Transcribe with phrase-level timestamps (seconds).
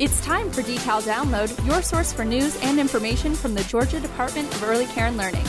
[0.00, 4.50] It's time for Decal Download, your source for news and information from the Georgia Department
[4.54, 5.44] of Early Care and Learning.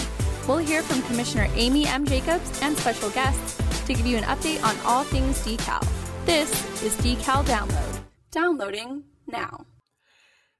[0.46, 2.06] We'll hear from Commissioner Amy M.
[2.06, 5.82] Jacobs and special guests to give you an update on all things decal.
[6.26, 6.52] This
[6.84, 8.02] is Decal Download.
[8.32, 9.68] Downloading now.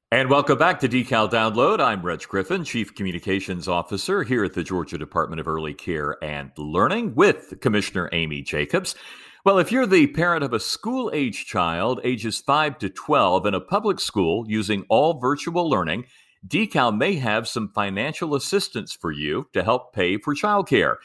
[0.10, 1.82] And welcome back to Decal Download.
[1.82, 6.52] I'm Reg Griffin, Chief Communications Officer here at the Georgia Department of Early Care and
[6.58, 8.96] Learning with Commissioner Amy Jacobs.
[9.44, 13.56] Well, if you're the parent of a school age child, ages 5 to 12, in
[13.56, 16.06] a public school using all virtual learning,
[16.48, 20.98] Decal may have some financial assistance for you to help pay for childcare.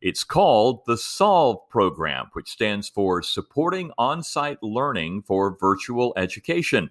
[0.00, 6.90] It's called the SOLVE program, which stands for Supporting On Site Learning for Virtual Education.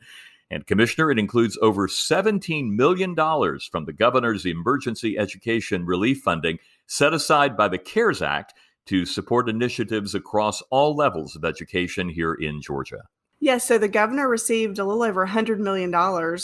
[0.49, 7.13] And, Commissioner, it includes over $17 million from the governor's emergency education relief funding set
[7.13, 8.53] aside by the CARES Act
[8.85, 13.03] to support initiatives across all levels of education here in Georgia.
[13.39, 15.91] Yes, so the governor received a little over $100 million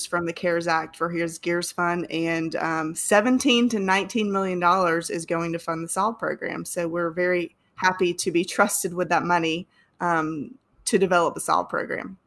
[0.10, 4.62] from the CARES Act for his GEARS fund, and um, 17 to $19 million
[5.10, 6.66] is going to fund the SOLVE program.
[6.66, 9.66] So we're very happy to be trusted with that money
[10.02, 12.18] um, to develop the SOLVE program.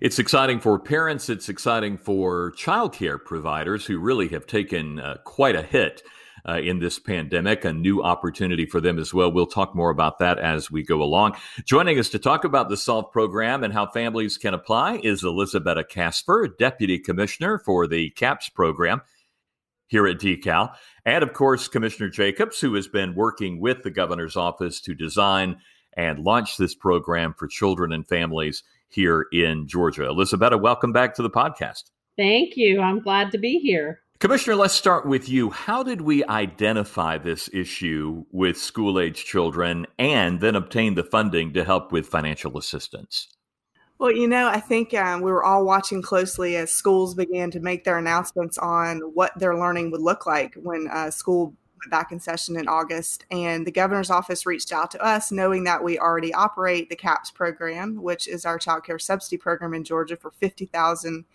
[0.00, 1.28] It's exciting for parents.
[1.28, 6.02] It's exciting for childcare providers who really have taken uh, quite a hit
[6.48, 9.32] uh, in this pandemic, a new opportunity for them as well.
[9.32, 11.36] We'll talk more about that as we go along.
[11.64, 15.88] Joining us to talk about the SOLVE program and how families can apply is Elizabeth
[15.88, 19.02] Casper, Deputy Commissioner for the CAPS program
[19.88, 20.74] here at Decal.
[21.04, 25.58] And of course, Commissioner Jacobs, who has been working with the governor's office to design
[25.96, 30.06] and launch this program for children and families here in Georgia.
[30.06, 31.90] Elizabeth, welcome back to the podcast.
[32.16, 32.80] Thank you.
[32.80, 34.00] I'm glad to be here.
[34.18, 35.50] Commissioner, let's start with you.
[35.50, 41.52] How did we identify this issue with school age children and then obtain the funding
[41.52, 43.28] to help with financial assistance?
[43.98, 47.60] Well, you know, I think um, we were all watching closely as schools began to
[47.60, 52.10] make their announcements on what their learning would look like when uh, school went back
[52.10, 53.26] in session in August.
[53.30, 57.32] And the governor's office reached out to us, knowing that we already operate the CAPS
[57.32, 61.26] program, which is our child care subsidy program in Georgia for 50,000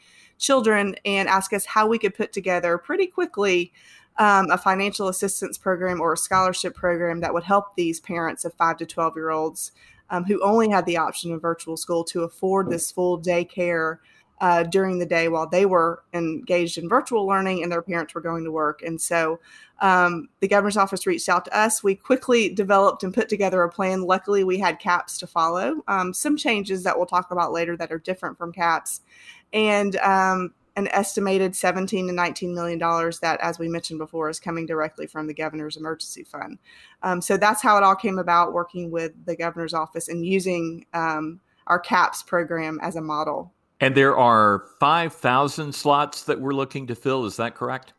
[0.41, 3.71] children and ask us how we could put together pretty quickly
[4.17, 8.53] um, a financial assistance program or a scholarship program that would help these parents of
[8.55, 9.71] 5 to 12 year olds
[10.09, 14.01] um, who only had the option of virtual school to afford this full day care
[14.41, 18.21] uh, during the day while they were engaged in virtual learning and their parents were
[18.21, 18.81] going to work.
[18.81, 19.39] And so
[19.81, 21.83] um, the governor's office reached out to us.
[21.83, 24.01] We quickly developed and put together a plan.
[24.01, 25.83] Luckily, we had CAPS to follow.
[25.87, 29.01] Um, some changes that we'll talk about later that are different from CAPS
[29.53, 34.39] and um, an estimated 17 to 19 million dollars that, as we mentioned before, is
[34.39, 36.57] coming directly from the governor's emergency fund.
[37.03, 40.85] Um, so that's how it all came about, working with the governor's office and using
[40.93, 43.53] um, our CAPS program as a model.
[43.81, 47.25] And there are 5,000 slots that we're looking to fill.
[47.25, 47.93] Is that correct?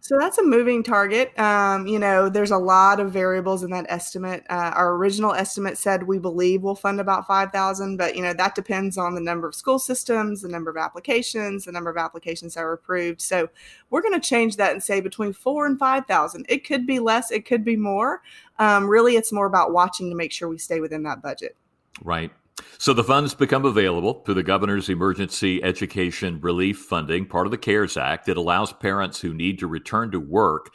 [0.00, 1.36] So that's a moving target.
[1.38, 4.44] Um, you know, there's a lot of variables in that estimate.
[4.48, 8.54] Uh, our original estimate said we believe we'll fund about 5,000, but you know that
[8.54, 12.54] depends on the number of school systems, the number of applications, the number of applications
[12.54, 13.20] that are approved.
[13.20, 13.48] So
[13.90, 16.46] we're going to change that and say between four and 5,000.
[16.48, 18.22] It could be less, it could be more.
[18.60, 21.56] Um, really, it's more about watching to make sure we stay within that budget.
[22.04, 22.30] Right.
[22.78, 27.58] So the funds become available through the governor's emergency education relief funding, part of the
[27.58, 28.28] CARES Act.
[28.28, 30.72] It allows parents who need to return to work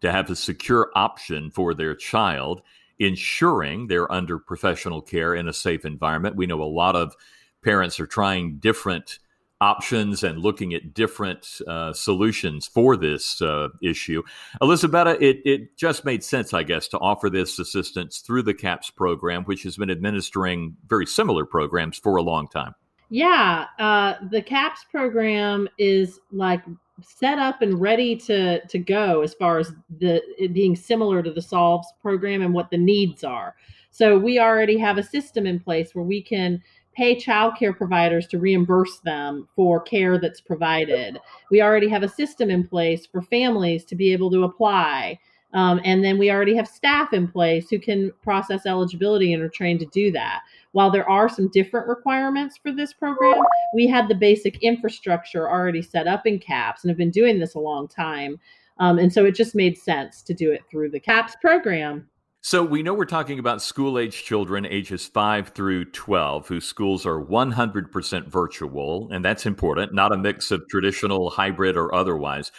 [0.00, 2.62] to have a secure option for their child,
[2.98, 6.36] ensuring they're under professional care in a safe environment.
[6.36, 7.14] We know a lot of
[7.62, 9.18] parents are trying different
[9.60, 14.22] options and looking at different uh, solutions for this uh, issue.
[14.60, 18.90] Elizabeth, it, it just made sense, I guess, to offer this assistance through the CAPS
[18.90, 22.74] program, which has been administering very similar programs for a long time.
[23.10, 26.62] Yeah, uh, the CAPS program is like
[27.02, 30.20] set up and ready to to go as far as the
[30.52, 33.54] being similar to the Solves program and what the needs are.
[33.90, 36.62] So we already have a system in place where we can
[36.94, 41.18] pay child care providers to reimburse them for care that's provided.
[41.50, 45.18] We already have a system in place for families to be able to apply.
[45.54, 49.48] Um, and then we already have staff in place who can process eligibility and are
[49.48, 50.42] trained to do that.
[50.72, 53.40] While there are some different requirements for this program,
[53.72, 57.54] we had the basic infrastructure already set up in CAPS and have been doing this
[57.54, 58.40] a long time.
[58.78, 62.08] Um, and so it just made sense to do it through the CAPS program.
[62.46, 67.06] So we know we're talking about school age children ages 5 through 12 whose schools
[67.06, 72.52] are 100% virtual, and that's important, not a mix of traditional, hybrid, or otherwise.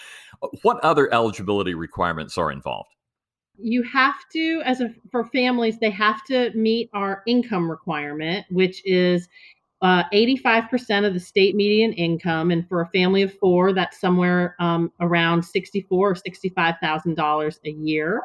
[0.63, 2.89] What other eligibility requirements are involved?
[3.59, 8.81] You have to, as a, for families, they have to meet our income requirement, which
[8.87, 9.29] is
[9.83, 14.55] uh, 85% of the state median income, and for a family of four, that's somewhere
[14.59, 18.23] um, around 64 or 65,000 dollars a year.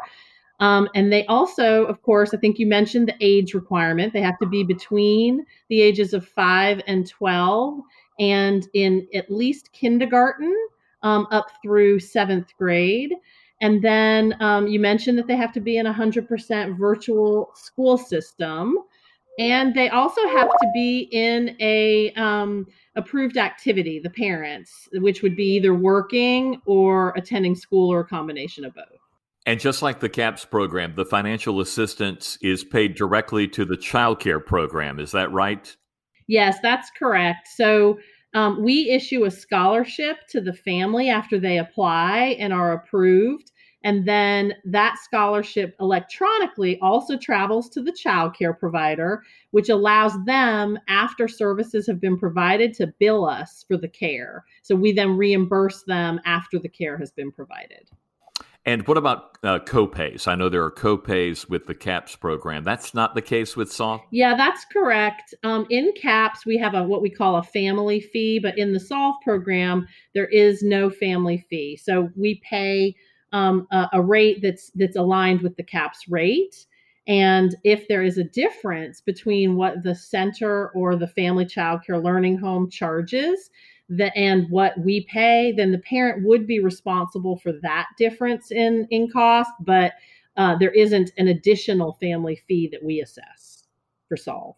[0.60, 4.12] Um, and they also, of course, I think you mentioned the age requirement.
[4.12, 7.80] They have to be between the ages of five and 12,
[8.18, 10.54] and in at least kindergarten
[11.02, 13.14] um, up through seventh grade.
[13.62, 17.98] And then um, you mentioned that they have to be in a 100% virtual school
[17.98, 18.76] system
[19.38, 22.66] and they also have to be in a um,
[22.96, 28.64] approved activity the parents which would be either working or attending school or a combination
[28.64, 28.99] of both
[29.46, 34.20] and just like the caps program the financial assistance is paid directly to the child
[34.20, 35.76] care program is that right
[36.26, 37.98] yes that's correct so
[38.32, 43.50] um, we issue a scholarship to the family after they apply and are approved
[43.82, 49.22] and then that scholarship electronically also travels to the child care provider,
[49.52, 54.44] which allows them, after services have been provided, to bill us for the care.
[54.62, 57.88] So we then reimburse them after the care has been provided.
[58.66, 60.28] And what about uh, copays?
[60.28, 62.62] I know there are copays with the CAPS program.
[62.62, 64.02] That's not the case with SOLVE?
[64.10, 65.32] Yeah, that's correct.
[65.44, 68.80] Um, in CAPS, we have a what we call a family fee, but in the
[68.80, 71.76] SOLVE program, there is no family fee.
[71.76, 72.94] So we pay
[73.32, 76.66] um, a, a rate that's that's aligned with the CAPS rate.
[77.06, 81.98] And if there is a difference between what the center or the family child care
[81.98, 83.50] learning home charges
[83.90, 88.86] the, and what we pay, then the parent would be responsible for that difference in,
[88.90, 89.92] in cost, but
[90.36, 93.64] uh, there isn't an additional family fee that we assess
[94.08, 94.56] for Solve.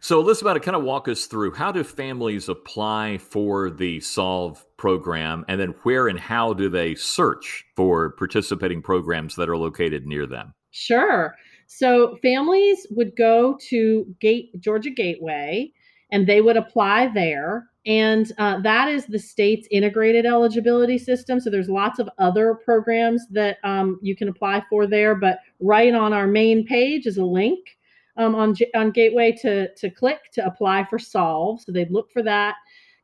[0.00, 5.44] So, Elizabeth, kind of walk us through how do families apply for the Solve program,
[5.48, 10.26] and then where and how do they search for participating programs that are located near
[10.26, 10.54] them?
[10.70, 11.34] Sure.
[11.66, 15.72] So, families would go to Gate Georgia Gateway,
[16.10, 17.66] and they would apply there.
[17.86, 21.40] And uh, that is the state's integrated eligibility system.
[21.40, 25.14] So there's lots of other programs that um, you can apply for there.
[25.14, 27.78] But right on our main page is a link
[28.18, 31.60] um, on on Gateway to to click to apply for Solve.
[31.62, 32.56] So they'd look for that.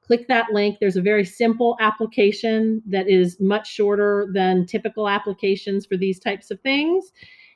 [0.03, 0.77] Click that link.
[0.81, 6.51] There's a very simple application that is much shorter than typical applications for these types
[6.51, 7.13] of things.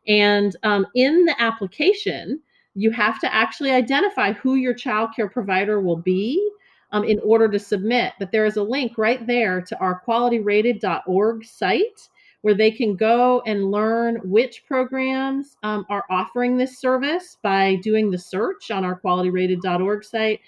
[0.07, 2.41] And um, in the application,
[2.75, 6.51] you have to actually identify who your child care provider will be
[6.93, 8.13] um, in order to submit.
[8.19, 12.09] But there is a link right there to our qualityrated.org site
[12.43, 18.11] where they can go and learn which programs um, are offering this service by doing
[18.11, 20.41] the search on our qualityrated.org site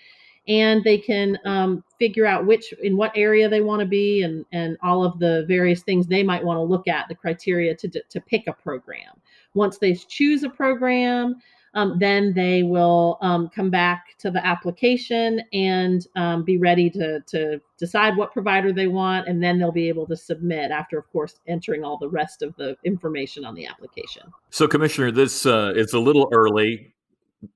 [0.49, 4.45] and they can um, figure out which in what area they want to be and
[4.53, 7.89] and all of the various things they might want to look at the criteria to
[7.89, 9.21] to pick a program
[9.55, 11.37] once they choose a program
[11.75, 17.21] um, then they will um, come back to the application and um, be ready to,
[17.21, 19.29] to decide what provider they want.
[19.29, 22.55] And then they'll be able to submit after, of course, entering all the rest of
[22.57, 24.23] the information on the application.
[24.51, 26.93] So, Commissioner, this uh, it's a little early.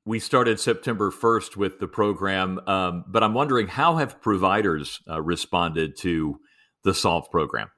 [0.07, 5.21] We started September 1st with the program, um, but I'm wondering how have providers uh,
[5.21, 6.41] responded to
[6.85, 7.71] the SOLVE program?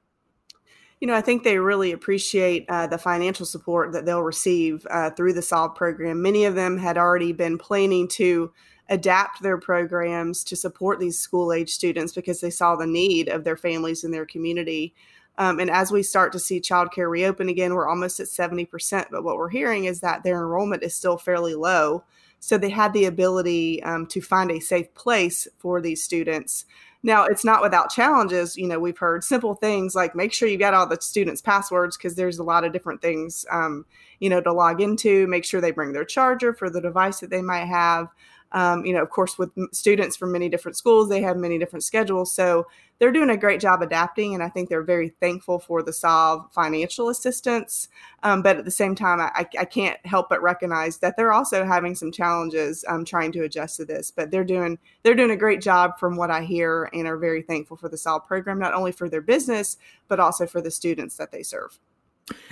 [1.00, 5.10] You know, I think they really appreciate uh, the financial support that they'll receive uh,
[5.10, 6.22] through the SOLVE program.
[6.22, 8.52] Many of them had already been planning to
[8.88, 13.44] adapt their programs to support these school age students because they saw the need of
[13.44, 14.94] their families and their community.
[15.38, 19.06] Um, and as we start to see childcare reopen again, we're almost at 70%.
[19.11, 22.04] But what we're hearing is that their enrollment is still fairly low.
[22.40, 26.64] So they had the ability um, to find a safe place for these students
[27.07, 28.57] now, it's not without challenges.
[28.57, 31.97] You know, we've heard simple things like make sure you got all the students' passwords
[31.97, 33.87] because there's a lot of different things, um,
[34.19, 35.28] you know, to log into.
[35.28, 38.09] Make sure they bring their charger for the device that they might have.
[38.52, 41.84] Um, you know, of course, with students from many different schools, they have many different
[41.84, 42.32] schedules.
[42.32, 42.66] So
[42.98, 46.50] they're doing a great job adapting, and I think they're very thankful for the Solve
[46.52, 47.88] financial assistance.
[48.22, 51.64] Um, but at the same time, I, I, can't help but recognize that they're also
[51.64, 54.10] having some challenges um, trying to adjust to this.
[54.10, 57.42] But they're doing they're doing a great job from what I hear, and are very
[57.42, 59.76] thankful for the Solve program, not only for their business
[60.08, 61.78] but also for the students that they serve.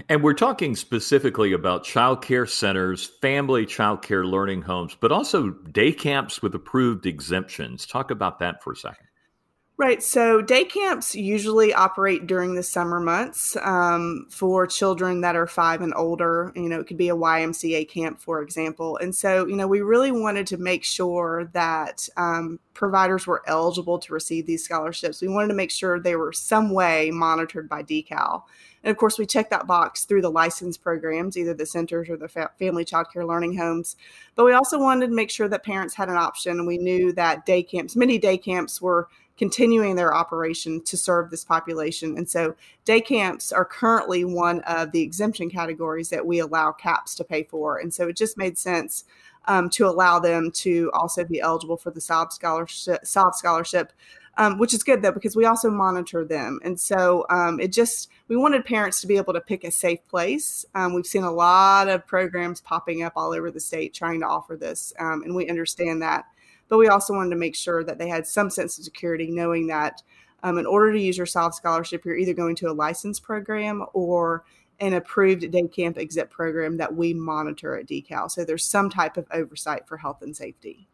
[0.09, 5.51] And we're talking specifically about child care centers, family child care learning homes, but also
[5.51, 7.87] day camps with approved exemptions.
[7.87, 9.07] Talk about that for a second.
[9.77, 10.01] Right.
[10.05, 15.81] So day camps usually operate during the summer months um, for children that are five
[15.81, 16.53] and older.
[16.55, 18.97] You know, it could be a YMCA camp, for example.
[18.99, 23.99] And so, you know, we really wanted to make sure that um, providers were eligible
[23.99, 25.21] to receive these scholarships.
[25.21, 28.45] We wanted to make sure they were some way monitored by DECAL.
[28.85, 32.17] And of course, we check that box through the license programs, either the centers or
[32.17, 33.97] the fa- family child care learning homes.
[34.37, 36.67] But we also wanted to make sure that parents had an option.
[36.67, 41.45] We knew that day camps, many day camps were continuing their operation to serve this
[41.45, 42.17] population.
[42.17, 47.15] And so day camps are currently one of the exemption categories that we allow CAPS
[47.17, 47.79] to pay for.
[47.79, 49.05] And so it just made sense
[49.47, 53.93] um, to allow them to also be eligible for the SOLVE scholarship, SOLVE scholarship.
[54.37, 58.11] Um, which is good though because we also monitor them and so um, it just
[58.27, 61.31] we wanted parents to be able to pick a safe place um, we've seen a
[61.31, 65.37] lot of programs popping up all over the state trying to offer this um, and
[65.37, 66.25] we understand that
[66.75, 69.69] but we also wanted to make sure that they had some sense of security, knowing
[69.69, 70.03] that
[70.43, 73.87] um, in order to use your SOLVE scholarship, you're either going to a licensed program
[73.93, 74.43] or
[74.81, 78.29] an approved day camp exit program that we monitor at DECAL.
[78.29, 80.89] So there's some type of oversight for health and safety.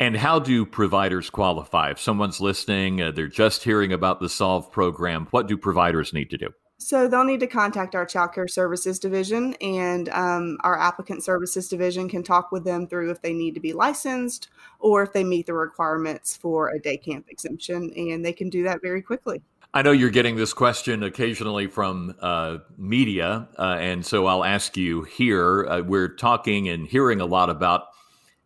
[0.00, 1.92] And how do providers qualify?
[1.92, 6.30] If someone's listening, uh, they're just hearing about the SOLVE program, what do providers need
[6.30, 6.48] to do?
[6.80, 11.68] So they'll need to contact our child care services division, and um, our applicant services
[11.68, 15.24] division can talk with them through if they need to be licensed or if they
[15.24, 19.42] meet the requirements for a day camp exemption, and they can do that very quickly.
[19.74, 24.76] I know you're getting this question occasionally from uh, media, uh, and so I'll ask
[24.76, 25.66] you here.
[25.66, 27.88] Uh, we're talking and hearing a lot about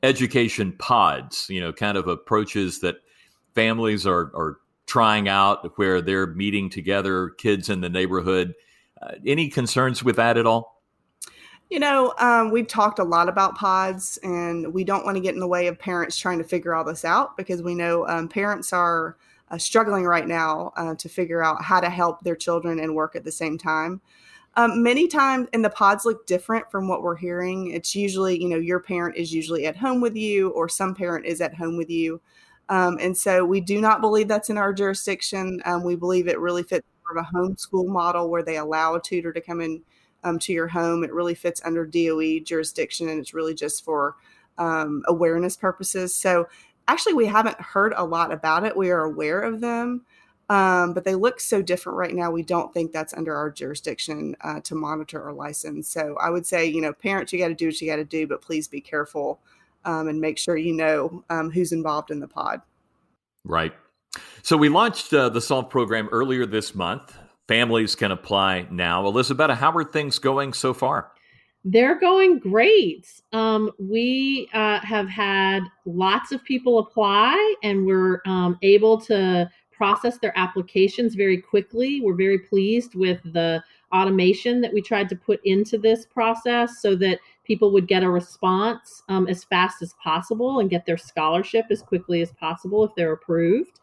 [0.03, 2.97] education pods, you know, kind of approaches that
[3.55, 4.59] families are, are
[4.93, 8.53] trying out where they're meeting together, kids in the neighborhood.
[9.01, 10.83] Uh, any concerns with that at all?
[11.71, 15.33] You know, um, we've talked a lot about pods, and we don't want to get
[15.33, 18.29] in the way of parents trying to figure all this out because we know um,
[18.29, 19.17] parents are
[19.51, 23.17] uh, struggling right now uh, to figure out how to help their children and work
[23.17, 23.99] at the same time.
[24.57, 27.71] Um, many times, and the pods look different from what we're hearing.
[27.71, 31.25] It's usually, you know, your parent is usually at home with you, or some parent
[31.25, 32.21] is at home with you.
[32.69, 35.61] Um, and so we do not believe that's in our jurisdiction.
[35.65, 39.03] Um, we believe it really fits more of a homeschool model where they allow a
[39.03, 39.83] tutor to come in
[40.25, 41.05] um, to your home.
[41.05, 44.17] It really fits under DOE jurisdiction and it's really just for
[44.59, 46.15] um, awareness purposes.
[46.15, 46.49] So
[46.89, 48.77] actually, we haven't heard a lot about it.
[48.77, 50.05] We are aware of them.
[50.49, 52.31] Um, but they look so different right now.
[52.31, 55.89] We don't think that's under our jurisdiction uh, to monitor or license.
[55.89, 58.05] So I would say, you know, parents, you got to do what you got to
[58.05, 59.41] do, but please be careful
[59.85, 62.61] um, and make sure you know um, who's involved in the pod.
[63.45, 63.73] Right.
[64.43, 67.17] So we launched uh, the SOLVE program earlier this month.
[67.49, 69.07] Families can apply now.
[69.07, 71.13] Elizabeth, how are things going so far?
[71.65, 73.09] They're going great.
[73.33, 80.19] Um, we uh, have had lots of people apply, and we're um, able to process
[80.19, 82.01] their applications very quickly.
[82.01, 83.63] We're very pleased with the
[83.93, 88.11] automation that we tried to put into this process so that people would get a
[88.11, 92.95] response um, as fast as possible and get their scholarship as quickly as possible if
[92.97, 93.81] they're approved.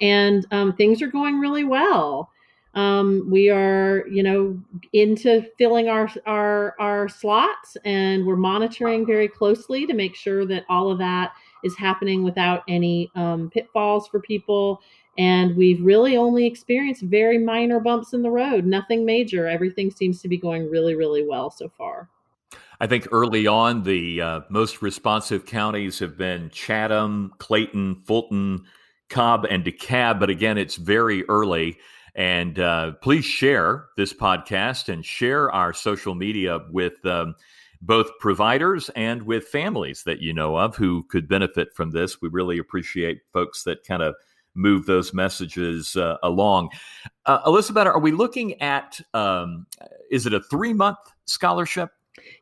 [0.00, 2.30] And um, things are going really well.
[2.74, 4.58] Um, we are, you know,
[4.94, 10.64] into filling our, our our slots, and we're monitoring very closely to make sure that
[10.70, 11.32] all of that
[11.64, 14.80] is happening without any um, pitfalls for people.
[15.18, 19.46] And we've really only experienced very minor bumps in the road, nothing major.
[19.46, 22.08] Everything seems to be going really, really well so far.
[22.82, 28.64] I think early on, the uh, most responsive counties have been Chatham, Clayton, Fulton,
[29.08, 30.18] Cobb, and DeKalb.
[30.18, 31.78] But again, it's very early.
[32.16, 37.36] And uh, please share this podcast and share our social media with um,
[37.80, 42.20] both providers and with families that you know of who could benefit from this.
[42.20, 44.16] We really appreciate folks that kind of
[44.56, 46.70] move those messages uh, along.
[47.26, 49.68] Uh, Elizabeth, are we looking at, um,
[50.10, 51.90] is it a three month scholarship?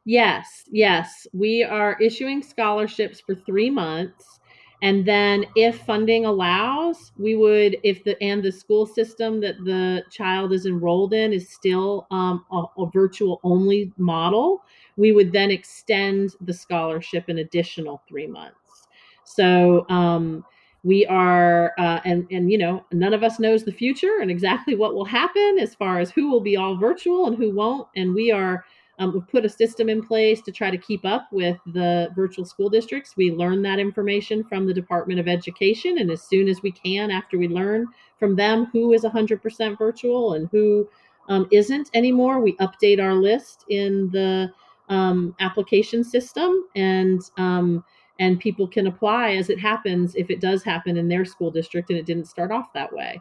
[0.05, 1.27] Yes, yes.
[1.33, 4.39] We are issuing scholarships for three months.
[4.83, 10.05] And then if funding allows, we would, if the, and the school system that the
[10.11, 14.62] child is enrolled in is still um, a, a virtual only model,
[14.97, 18.89] we would then extend the scholarship an additional three months.
[19.25, 20.45] So, um,
[20.83, 24.75] we are uh, and and you know none of us knows the future and exactly
[24.75, 28.15] what will happen as far as who will be all virtual and who won't and
[28.15, 28.65] we are
[29.00, 32.45] um, we've put a system in place to try to keep up with the virtual
[32.45, 33.16] school districts.
[33.16, 37.11] We learn that information from the Department of Education, and as soon as we can,
[37.11, 37.87] after we learn
[38.19, 40.87] from them who is 100% virtual and who
[41.30, 44.52] um, not anymore, we update our list in the
[44.90, 47.85] um, application system and um,
[48.19, 51.88] and people can apply as it happens if it does happen in their school district
[51.88, 53.19] and it didn't start off that way.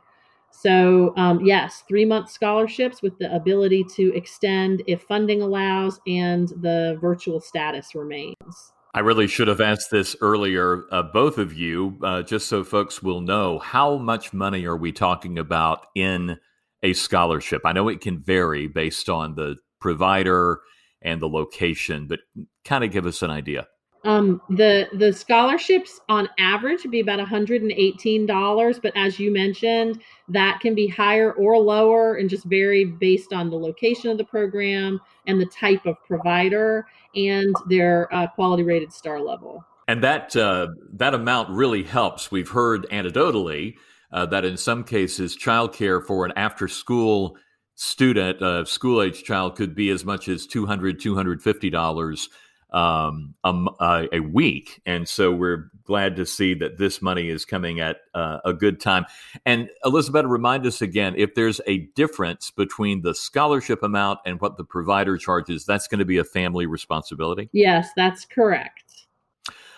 [0.51, 6.49] So, um, yes, three month scholarships with the ability to extend if funding allows and
[6.49, 8.73] the virtual status remains.
[8.93, 13.03] I really should have asked this earlier, uh, both of you, uh, just so folks
[13.03, 16.37] will know how much money are we talking about in
[16.81, 17.61] a scholarship?
[17.65, 20.61] I know it can vary based on the provider
[21.01, 22.19] and the location, but
[22.65, 23.67] kind of give us an idea.
[24.05, 30.59] Um, the the scholarships on average would be about $118, but as you mentioned, that
[30.61, 35.01] can be higher or lower and just vary based on the location of the program
[35.27, 39.65] and the type of provider and their uh, quality rated star level.
[39.89, 42.31] And that uh, that amount really helps.
[42.31, 43.75] We've heard anecdotally
[44.13, 47.35] uh, that in some cases, childcare for an after school
[47.75, 52.27] student, a school age child, could be as much as $200, $250
[52.71, 54.81] um, a, a, week.
[54.85, 58.79] And so we're glad to see that this money is coming at uh, a good
[58.79, 59.05] time.
[59.45, 64.57] And Elizabeth, remind us again if there's a difference between the scholarship amount and what
[64.57, 67.49] the provider charges, that's going to be a family responsibility?
[67.53, 69.07] Yes, that's correct.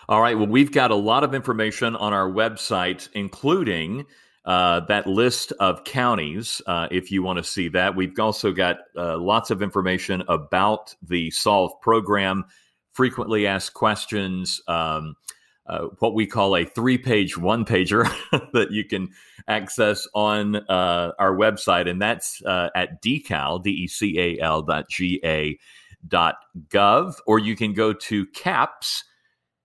[0.10, 0.38] All right.
[0.38, 4.06] Well, we've got a lot of information on our website, including
[4.44, 7.96] uh, that list of counties, uh, if you want to see that.
[7.96, 12.46] We've also got uh, lots of information about the SOLVE program
[12.94, 15.16] frequently asked questions, um,
[15.68, 18.04] uh, what we call a three page one pager
[18.54, 19.10] that you can
[19.48, 21.90] access on uh, our website.
[21.90, 25.58] And that's uh, at decal, D E C A L dot G A
[26.08, 26.36] dot
[26.70, 29.06] gov, or you can go to CAPS.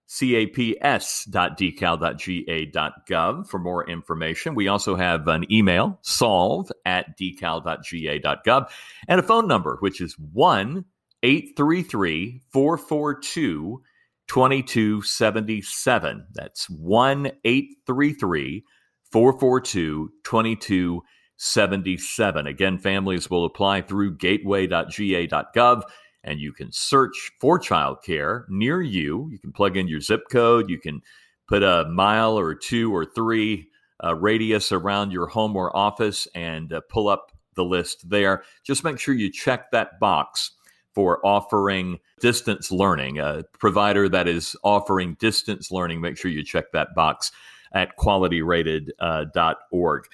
[0.09, 4.55] CAPS dot decal dot GA dot gov for more information.
[4.55, 8.69] We also have an email, solve at decal dot GA dot gov,
[9.09, 10.85] and a phone number, which is 1
[11.27, 13.83] 833 442
[14.29, 16.27] 2277.
[16.33, 18.65] That's 1 833
[19.11, 22.47] 442 2277.
[22.47, 25.83] Again, families will apply through gateway.ga.gov
[26.23, 29.29] and you can search for childcare near you.
[29.33, 31.03] You can plug in your zip code, you can
[31.49, 33.67] put a mile or two or three
[34.05, 38.45] uh, radius around your home or office and uh, pull up the list there.
[38.63, 40.53] Just make sure you check that box
[40.97, 46.01] for offering distance learning, a provider that is offering distance learning.
[46.01, 47.33] Make sure you check that box
[47.73, 48.95] at qualityrated.org.
[48.99, 50.09] Uh,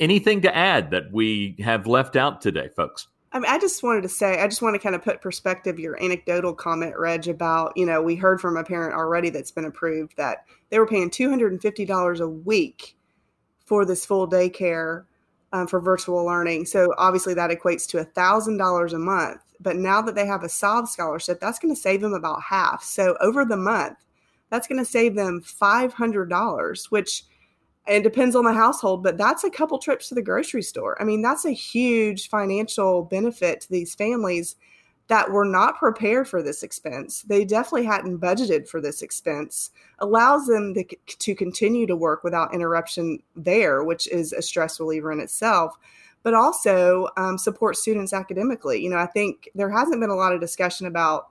[0.00, 3.08] Anything to add that we have left out today, folks?
[3.32, 5.78] I mean, I just wanted to say, I just want to kind of put perspective
[5.78, 9.66] your anecdotal comment, Reg, about, you know, we heard from a parent already that's been
[9.66, 12.96] approved that they were paying $250 a week
[13.66, 15.04] for this full daycare
[15.52, 16.64] um, for virtual learning.
[16.64, 20.88] So obviously that equates to $1,000 a month but now that they have a SOLVE
[20.88, 22.82] scholarship, that's going to save them about half.
[22.82, 23.98] So over the month,
[24.50, 27.24] that's going to save them $500, which
[27.86, 31.00] it depends on the household, but that's a couple trips to the grocery store.
[31.00, 34.56] I mean, that's a huge financial benefit to these families
[35.08, 37.22] that were not prepared for this expense.
[37.22, 39.70] They definitely hadn't budgeted for this expense.
[39.98, 45.10] Allows them to, to continue to work without interruption there, which is a stress reliever
[45.10, 45.76] in itself
[46.22, 48.82] but also um, support students academically.
[48.82, 51.26] You know, I think there hasn't been a lot of discussion about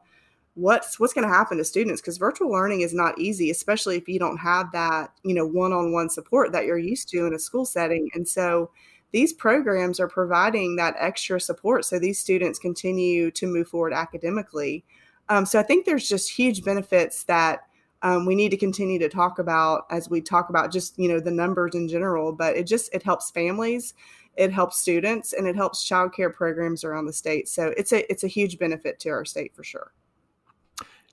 [0.55, 4.07] what's what's going to happen to students because virtual learning is not easy, especially if
[4.07, 7.65] you don't have that you know one-on-one support that you're used to in a school
[7.65, 8.09] setting.
[8.13, 8.71] And so
[9.11, 14.85] these programs are providing that extra support so these students continue to move forward academically.
[15.27, 17.67] Um, so I think there's just huge benefits that
[18.03, 21.19] um, we need to continue to talk about as we talk about just you know
[21.19, 22.33] the numbers in general.
[22.33, 23.93] But it just it helps families
[24.37, 27.49] it helps students and it helps childcare programs around the state.
[27.49, 29.91] So it's a it's a huge benefit to our state for sure.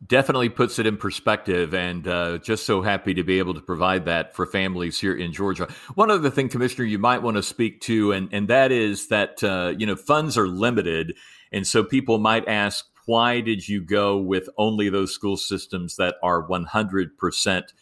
[0.07, 4.04] Definitely puts it in perspective, and uh, just so happy to be able to provide
[4.04, 5.66] that for families here in Georgia.
[5.96, 9.42] One other thing, Commissioner, you might want to speak to, and and that is that
[9.42, 11.16] uh, you know funds are limited,
[11.50, 16.14] and so people might ask, why did you go with only those school systems that
[16.22, 17.72] are one hundred percent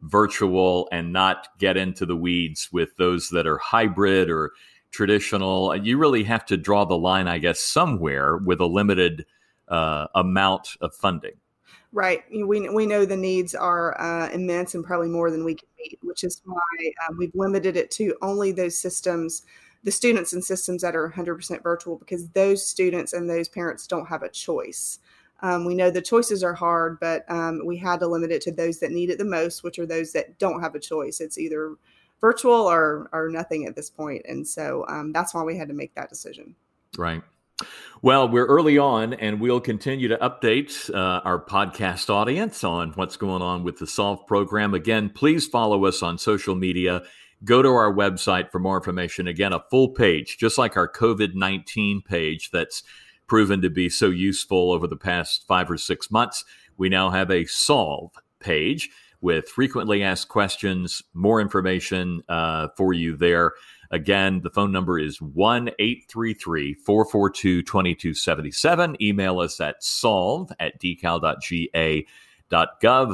[0.00, 4.52] virtual, and not get into the weeds with those that are hybrid or
[4.96, 5.76] traditional.
[5.76, 9.26] You really have to draw the line, I guess, somewhere with a limited
[9.68, 11.34] uh, amount of funding.
[11.92, 12.24] Right.
[12.30, 15.98] We, we know the needs are uh, immense and probably more than we can meet,
[16.02, 19.42] which is why um, we've limited it to only those systems,
[19.84, 24.06] the students and systems that are 100% virtual, because those students and those parents don't
[24.06, 24.98] have a choice.
[25.42, 28.52] Um, we know the choices are hard, but um, we had to limit it to
[28.52, 31.20] those that need it the most, which are those that don't have a choice.
[31.20, 31.76] It's either
[32.20, 35.74] virtual or or nothing at this point, and so um, that's why we had to
[35.74, 36.54] make that decision.
[36.96, 37.22] Right.
[38.02, 43.16] Well, we're early on, and we'll continue to update uh, our podcast audience on what's
[43.16, 44.74] going on with the Solve program.
[44.74, 47.02] Again, please follow us on social media.
[47.44, 49.26] Go to our website for more information.
[49.26, 52.82] Again, a full page, just like our COVID 19 page that's
[53.26, 56.44] proven to be so useful over the past five or six months.
[56.76, 58.90] We now have a Solve page
[59.26, 63.54] with frequently asked questions, more information uh, for you there.
[63.90, 69.02] Again, the phone number is 1 833 442 2277.
[69.02, 72.06] Email us at solve at decal.ga.gov.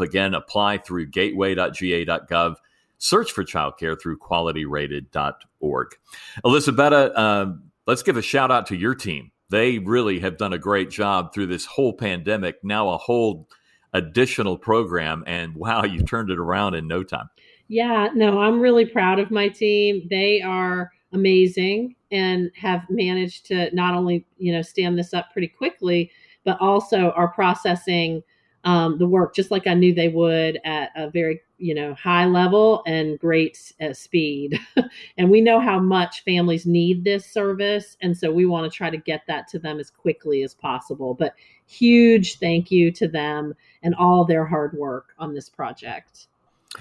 [0.03, 2.57] Again, apply through gateway.ga.gov.
[2.99, 5.97] Search for childcare through qualityrated.org.
[6.45, 7.47] Elizabeth, uh,
[7.87, 9.31] let's give a shout out to your team.
[9.49, 12.63] They really have done a great job through this whole pandemic.
[12.63, 13.49] Now, a whole
[13.93, 17.29] additional program, and wow, you turned it around in no time.
[17.69, 20.07] Yeah, no, I'm really proud of my team.
[20.11, 25.49] They are amazing and have managed to not only, you know, stand this up pretty
[25.49, 26.11] quickly,
[26.45, 28.23] but also are processing
[28.65, 32.27] um, the work just like I knew they would at a very, you know, high
[32.27, 34.59] level and great uh, speed.
[35.17, 37.97] and we know how much families need this service.
[38.01, 41.15] And so we want to try to get that to them as quickly as possible.
[41.15, 41.35] But
[41.67, 46.29] huge thank you to them and all their hard work on this project.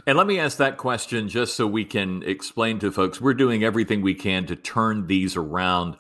[0.07, 3.63] And let me ask that question just so we can explain to folks we're doing
[3.63, 5.97] everything we can to turn these around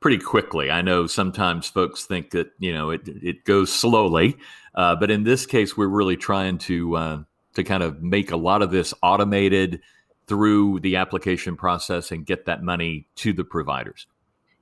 [0.00, 0.70] pretty quickly.
[0.70, 4.36] I know sometimes folks think that, you know, it, it goes slowly,
[4.74, 7.22] uh, but in this case, we're really trying to, uh,
[7.54, 9.80] to kind of make a lot of this automated
[10.26, 14.06] through the application process and get that money to the providers.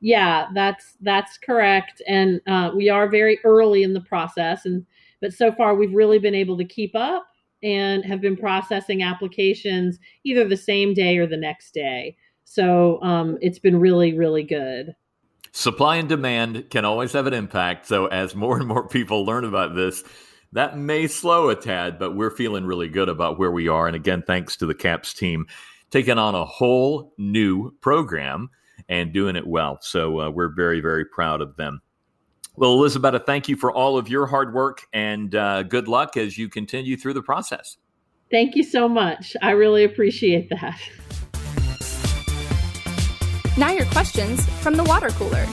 [0.00, 4.86] Yeah, that's that's correct, and uh, we are very early in the process, and
[5.20, 7.26] but so far we've really been able to keep up
[7.64, 12.16] and have been processing applications either the same day or the next day.
[12.44, 14.94] So um, it's been really, really good.
[15.52, 17.86] Supply and demand can always have an impact.
[17.86, 20.04] So as more and more people learn about this,
[20.52, 23.86] that may slow a tad, but we're feeling really good about where we are.
[23.86, 25.46] And again, thanks to the CAPS team
[25.90, 28.50] taking on a whole new program
[28.88, 29.78] and doing it well.
[29.80, 31.80] So uh, we're very, very proud of them.
[32.56, 36.36] Well, Elizabeth, thank you for all of your hard work and uh, good luck as
[36.36, 37.76] you continue through the process.
[38.30, 39.36] Thank you so much.
[39.42, 40.78] I really appreciate that.
[43.58, 45.44] Now, your questions from the water cooler.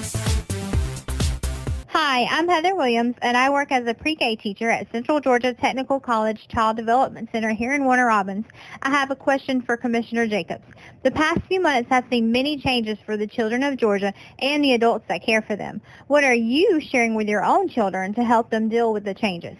[1.88, 6.00] Hi, I'm Heather Williams, and I work as a pre-K teacher at Central Georgia Technical
[6.00, 8.46] College Child Development Center here in Warner Robins.
[8.84, 10.66] I have a question for Commissioner Jacobs.
[11.02, 14.74] The past few months have seen many changes for the children of Georgia and the
[14.74, 15.82] adults that care for them.
[16.06, 19.58] What are you sharing with your own children to help them deal with the changes?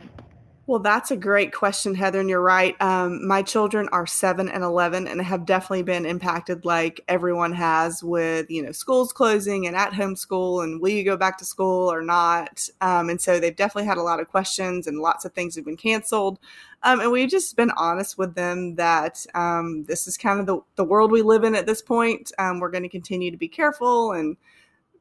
[0.68, 2.76] Well, that's a great question, Heather, and you're right.
[2.82, 8.04] Um, my children are seven and 11 and have definitely been impacted like everyone has
[8.04, 11.46] with, you know, schools closing and at home school and will you go back to
[11.46, 12.68] school or not?
[12.82, 15.66] Um, and so they've definitely had a lot of questions and lots of things have
[15.66, 16.40] been canceled.
[16.82, 20.62] Um, and we've just been honest with them that um, this is kind of the,
[20.78, 22.32] the world we live in at this point.
[22.40, 24.36] Um, we're going to continue to be careful and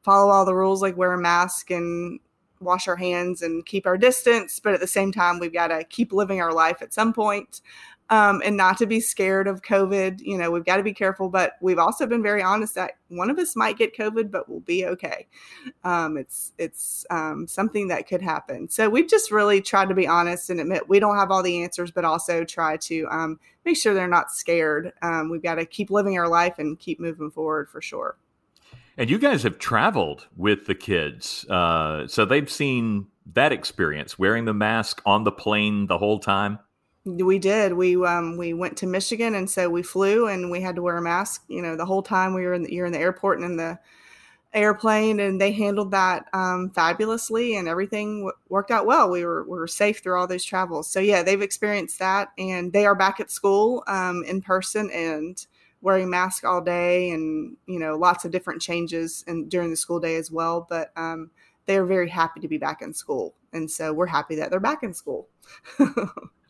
[0.03, 2.19] follow all the rules like wear a mask and
[2.65, 5.83] wash our hands and keep our distance, but at the same time, we've got to
[5.83, 7.61] keep living our life at some point,
[8.09, 10.19] um, and not to be scared of COVID.
[10.21, 13.29] You know, we've got to be careful, but we've also been very honest that one
[13.29, 15.27] of us might get COVID, but we'll be okay.
[15.83, 18.69] Um, it's it's um, something that could happen.
[18.69, 21.63] So we've just really tried to be honest and admit we don't have all the
[21.63, 24.93] answers, but also try to um, make sure they're not scared.
[25.01, 28.17] Um, we've got to keep living our life and keep moving forward for sure.
[28.97, 31.45] And you guys have traveled with the kids.
[31.49, 36.59] Uh, so they've seen that experience wearing the mask on the plane the whole time.
[37.03, 37.73] We did.
[37.73, 40.97] We um, we went to Michigan, and so we flew, and we had to wear
[40.97, 41.43] a mask.
[41.47, 43.57] You know, the whole time we were in the, you're in the airport and in
[43.57, 43.77] the
[44.53, 49.11] airplane, and they handled that um, fabulously, and everything w- worked out well.
[49.11, 50.89] We were we were safe through all those travels.
[50.89, 55.45] So yeah, they've experienced that, and they are back at school um, in person, and
[55.85, 59.99] wearing masks all day and you know lots of different changes and during the school
[59.99, 61.29] day as well but um,
[61.65, 63.35] they're very happy to be back in school.
[63.53, 65.29] And so we're happy that they're back in school.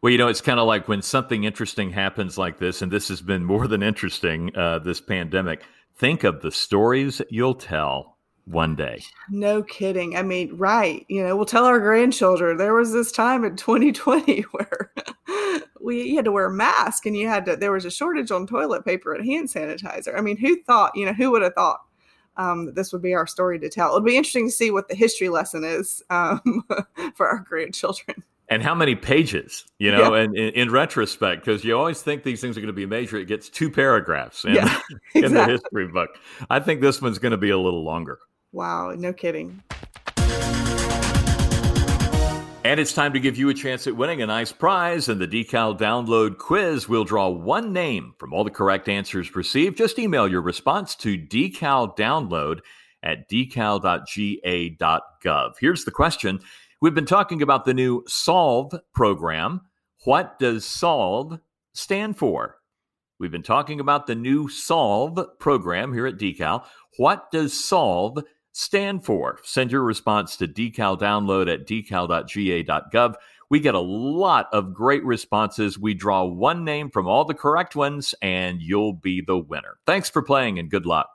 [0.01, 3.07] Well you know it's kind of like when something interesting happens like this and this
[3.07, 5.63] has been more than interesting uh, this pandemic
[5.95, 8.14] think of the stories you'll tell
[8.45, 9.03] one day.
[9.29, 10.15] No kidding.
[10.15, 11.05] I mean, right.
[11.09, 14.91] You know, we'll tell our grandchildren there was this time in 2020 where
[15.81, 18.31] we you had to wear a mask and you had to there was a shortage
[18.31, 20.17] on toilet paper and hand sanitizer.
[20.17, 21.81] I mean, who thought, you know, who would have thought
[22.37, 23.89] um, that this would be our story to tell?
[23.89, 26.63] It'll be interesting to see what the history lesson is um,
[27.15, 28.23] for our grandchildren.
[28.47, 30.21] And how many pages, you know, yeah.
[30.21, 33.17] and in, in retrospect, because you always think these things are going to be major.
[33.17, 34.79] It gets two paragraphs in, yeah,
[35.15, 35.23] exactly.
[35.23, 36.11] in the history book.
[36.47, 38.19] I think this one's going to be a little longer.
[38.51, 39.61] Wow, no kidding.
[42.65, 45.27] And it's time to give you a chance at winning a nice prize in the
[45.27, 46.89] Decal Download Quiz.
[46.89, 49.77] We'll draw one name from all the correct answers received.
[49.77, 52.61] Just email your response to decaldownload
[53.03, 53.83] at decal.ga.gov.
[55.59, 56.39] Here's the question.
[56.81, 59.61] We've been talking about the new SOLVE program.
[60.05, 61.39] What does SOLVE
[61.73, 62.57] stand for?
[63.19, 66.65] We've been talking about the new SOLVE program here at Decal.
[66.97, 68.23] What does SOLVE
[68.55, 69.39] stand for?
[69.43, 73.15] Send your response to decal download at decal.ga.gov.
[73.49, 75.77] We get a lot of great responses.
[75.77, 79.77] We draw one name from all the correct ones, and you'll be the winner.
[79.85, 81.09] Thanks for playing and good luck.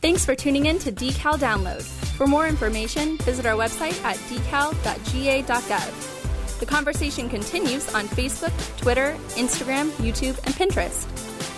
[0.00, 1.82] Thanks for tuning in to Decal Download.
[2.16, 6.14] For more information, visit our website at decal.ga.gov.
[6.60, 11.04] The conversation continues on Facebook, Twitter, Instagram, YouTube, and Pinterest.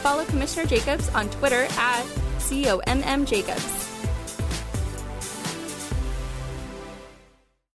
[0.03, 2.05] Follow Commissioner Jacobs on Twitter at
[2.39, 3.90] COMM Jacobs.